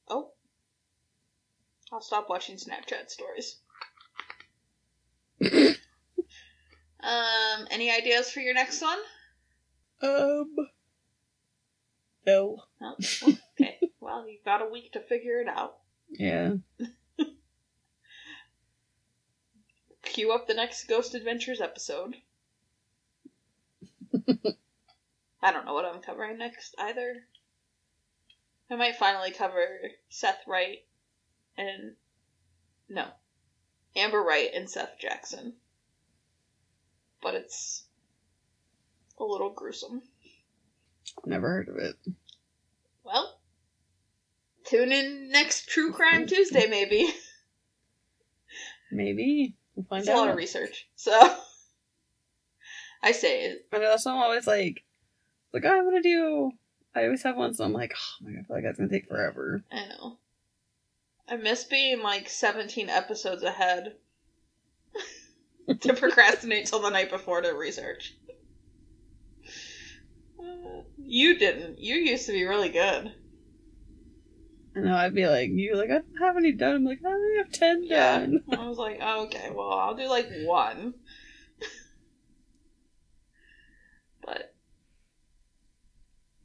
Oh. 0.10 0.32
I'll 1.92 2.02
stop 2.02 2.30
watching 2.30 2.58
Snapchat 2.58 3.10
stories. 3.10 3.60
um, 7.00 7.68
any 7.70 7.92
ideas 7.92 8.32
for 8.32 8.40
your 8.40 8.54
next 8.54 8.82
one? 8.82 8.98
Um. 10.02 10.56
No. 12.26 12.64
No? 12.82 12.96
Okay. 13.60 13.80
well, 14.00 14.28
you've 14.28 14.44
got 14.44 14.62
a 14.62 14.70
week 14.70 14.92
to 14.94 15.00
figure 15.00 15.40
it 15.40 15.48
out. 15.48 15.78
Yeah. 16.18 16.54
Cue 20.16 20.32
up 20.32 20.48
the 20.48 20.54
next 20.54 20.88
Ghost 20.88 21.14
Adventures 21.14 21.60
episode. 21.60 22.16
I 25.42 25.52
don't 25.52 25.66
know 25.66 25.74
what 25.74 25.84
I'm 25.84 26.02
covering 26.02 26.38
next 26.38 26.74
either. 26.80 27.26
I 28.72 28.78
might 28.78 28.96
finally 28.96 29.32
cover 29.32 29.68
Seth 30.08 30.40
Wright 30.48 30.86
and. 31.58 31.96
No. 32.88 33.08
Amber 33.98 34.24
Wright 34.24 34.52
and 34.56 34.70
Seth 34.70 34.98
Jackson. 35.02 35.56
But 37.22 37.36
it's 37.36 37.84
a 39.20 39.24
little 39.26 39.50
gruesome. 39.50 40.02
Never 41.26 41.50
heard 41.50 41.68
of 41.68 41.76
it. 41.76 41.98
Well, 43.04 43.38
tune 44.64 44.94
in 44.94 45.30
next 45.30 45.68
True 45.68 45.92
Crime 45.92 46.26
Tuesday, 46.28 46.68
maybe. 46.68 47.14
Maybe. 48.94 49.58
It's 49.78 50.08
a 50.08 50.14
lot 50.14 50.30
of 50.30 50.36
research. 50.36 50.88
So. 50.96 51.12
I 53.04 53.12
say 53.12 53.46
it. 53.46 53.68
I 53.72 53.78
know 53.78 53.90
that's 53.90 54.06
why 54.06 54.14
I'm 54.14 54.18
always 54.18 54.48
like, 54.48 54.84
like 55.54 55.64
"Oh, 55.64 55.70
I'm 55.70 55.86
gonna 55.86 56.02
do. 56.02 56.52
I 56.96 57.04
always 57.04 57.22
have 57.22 57.38
one, 57.38 57.54
so 57.54 57.64
I'm 57.64 57.74
like, 57.74 57.94
oh 57.96 58.26
my 58.26 58.32
god, 58.32 58.40
I 58.40 58.44
feel 58.44 58.56
like 58.56 58.64
that's 58.64 58.80
gonna 58.80 58.90
take 58.90 59.08
forever. 59.08 59.64
I 59.72 59.86
know. 59.88 60.18
I 61.28 61.38
miss 61.38 61.66
being 61.66 62.02
like 62.02 62.30
17 62.30 62.90
episodes 62.90 63.44
ahead 63.44 63.96
to 65.82 65.94
procrastinate 65.94 66.66
till 66.66 66.82
the 66.82 66.90
night 66.90 67.12
before 67.12 67.42
to 67.42 67.52
research. 67.52 68.16
Uh, 70.40 70.82
you 70.98 71.38
didn't. 71.38 71.80
You 71.80 71.96
used 71.96 72.26
to 72.26 72.32
be 72.32 72.46
really 72.46 72.70
good. 72.70 73.14
Know 74.76 74.96
I'd 74.96 75.16
be 75.16 75.28
like, 75.28 75.50
you 75.52 75.76
like 75.76 75.90
I 75.90 76.00
don't 76.00 76.18
have 76.20 76.36
any 76.38 76.52
done. 76.52 76.76
I'm 76.76 76.84
like 76.84 77.00
I 77.06 77.10
only 77.10 77.38
have 77.38 77.52
ten 77.52 77.84
Yeah. 77.84 78.20
done. 78.20 78.44
I 78.52 78.68
was 78.68 78.78
like, 78.78 79.00
oh, 79.02 79.24
okay, 79.26 79.50
well, 79.54 79.72
I'll 79.72 79.96
do 79.96 80.08
like 80.10 80.28
one. 80.44 80.96
but 84.26 84.54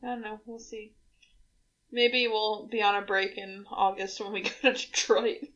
I 0.02 0.06
don't 0.06 0.22
know. 0.22 0.40
We'll 0.46 0.60
see. 0.60 0.94
Maybe 1.90 2.28
we'll 2.28 2.68
be 2.68 2.82
on 2.82 2.94
a 2.94 3.02
break 3.04 3.36
in 3.36 3.64
August 3.68 4.20
when 4.20 4.32
we 4.32 4.42
go 4.42 4.50
to 4.62 4.72
Detroit. 4.72 5.48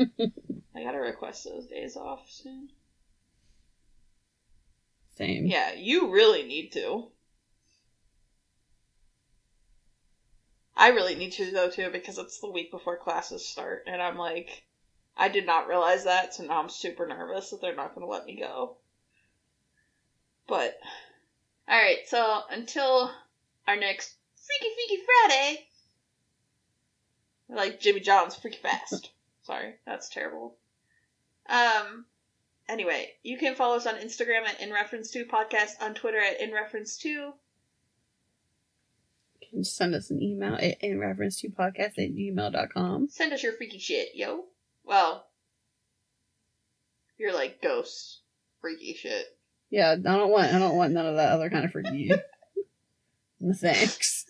I 0.00 0.84
gotta 0.84 1.00
request 1.00 1.44
those 1.44 1.66
days 1.66 1.96
off 1.96 2.30
soon. 2.30 2.68
Same. 5.16 5.46
Yeah, 5.46 5.72
you 5.74 6.12
really 6.12 6.44
need 6.44 6.70
to. 6.74 7.08
I 10.78 10.90
really 10.90 11.16
need 11.16 11.32
to 11.32 11.50
though 11.50 11.68
too 11.68 11.90
because 11.90 12.18
it's 12.18 12.38
the 12.38 12.50
week 12.50 12.70
before 12.70 12.96
classes 12.96 13.44
start, 13.46 13.82
and 13.88 14.00
I'm 14.00 14.16
like, 14.16 14.62
I 15.16 15.28
did 15.28 15.44
not 15.44 15.66
realize 15.66 16.04
that, 16.04 16.32
so 16.32 16.44
now 16.44 16.62
I'm 16.62 16.68
super 16.68 17.04
nervous 17.04 17.50
that 17.50 17.60
they're 17.60 17.74
not 17.74 17.96
going 17.96 18.06
to 18.06 18.10
let 18.10 18.24
me 18.24 18.36
go. 18.36 18.76
But, 20.46 20.78
all 21.68 21.76
right, 21.76 22.06
so 22.06 22.42
until 22.48 23.10
our 23.66 23.74
next 23.74 24.14
Freaky 24.46 24.72
Freaky 24.74 25.02
Friday, 25.04 25.66
like 27.48 27.80
Jimmy 27.80 28.00
John's 28.00 28.36
Freaky 28.36 28.58
Fast. 28.58 29.10
Sorry, 29.42 29.74
that's 29.84 30.08
terrible. 30.08 30.56
Um. 31.48 32.06
Anyway, 32.68 33.14
you 33.22 33.38
can 33.38 33.54
follow 33.54 33.76
us 33.76 33.86
on 33.86 33.94
Instagram 33.96 34.46
at 34.46 34.60
In 34.60 34.70
Reference 34.70 35.10
To 35.12 35.24
Podcast, 35.24 35.80
on 35.80 35.94
Twitter 35.94 36.20
at 36.20 36.40
In 36.40 36.52
Reference 36.52 36.98
To. 36.98 37.32
Can 39.50 39.64
send 39.64 39.94
us 39.94 40.10
an 40.10 40.22
email 40.22 40.54
at, 40.54 40.82
in 40.82 40.98
reference 40.98 41.40
to 41.40 41.48
podcast 41.48 41.98
at 41.98 42.14
gmail.com. 42.14 43.08
Send 43.08 43.32
us 43.32 43.42
your 43.42 43.52
freaky 43.54 43.78
shit, 43.78 44.10
yo. 44.14 44.44
Well, 44.84 45.26
you're 47.18 47.34
like 47.34 47.62
ghost 47.62 48.20
freaky 48.60 48.94
shit. 48.94 49.26
Yeah, 49.70 49.92
I 49.92 49.96
don't 49.96 50.30
want 50.30 50.52
I 50.52 50.58
don't 50.58 50.76
want 50.76 50.92
none 50.92 51.06
of 51.06 51.16
that 51.16 51.32
other 51.32 51.50
kind 51.50 51.64
of 51.64 51.72
freaky. 51.72 52.10
thanks. 53.54 54.26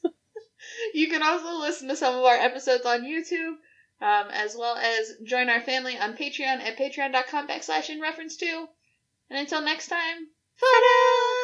You 0.94 1.09
can 1.09 1.22
also 1.22 1.59
listen 1.59 1.88
to 1.88 1.96
some 1.96 2.14
of 2.14 2.24
our 2.24 2.35
episodes 2.35 2.85
on 2.85 3.02
YouTube, 3.02 3.57
um, 4.00 4.28
as 4.33 4.57
well 4.57 4.76
as 4.76 5.14
join 5.24 5.48
our 5.48 5.61
family 5.61 5.98
on 5.98 6.14
Patreon 6.14 6.61
at 6.61 6.76
patreon.com 6.76 7.48
backslash 7.48 7.88
in 7.90 8.00
reference 8.00 8.37
to. 8.37 8.66
And 9.31 9.38
until 9.38 9.62
next 9.62 9.88
time, 9.88 10.28
Fada! 10.57 11.38